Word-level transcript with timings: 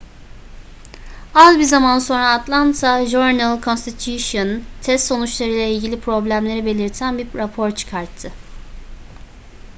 az 1.33 1.57
bir 1.59 1.63
zaman 1.63 1.99
sonra 1.99 2.29
atlanta 2.31 3.05
journal-constitution 3.05 4.63
test 4.81 5.05
sonuçlarıyla 5.07 5.65
ilgili 5.65 5.99
problemleri 5.99 6.65
belirten 6.65 7.17
bir 7.17 7.27
rapor 7.35 7.71
çıkarttı 7.71 8.31